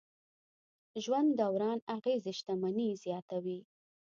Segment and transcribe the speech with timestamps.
[1.03, 3.59] ژوند دوران اغېزې شتمني زیاتوي.